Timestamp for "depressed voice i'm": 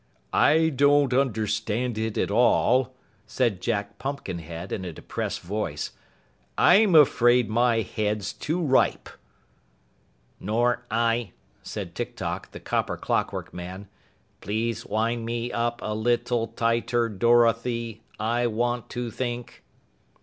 4.91-6.95